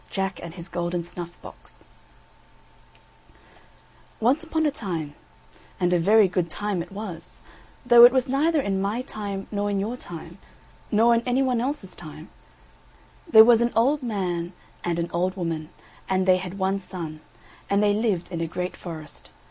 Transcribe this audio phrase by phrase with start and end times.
[0.09, 1.83] JACK AND HIS GOLDEN SNUFF BOX
[4.19, 5.13] Once upon a time,
[5.79, 7.37] and a very good time it was,
[7.85, 10.39] though it was neither in my time nor in your time
[10.91, 12.31] nor in any one else's time,
[13.29, 14.53] there was an old man
[14.83, 15.69] and an old woman,
[16.09, 17.21] and they had one son,
[17.69, 19.29] and they lived in a great forest.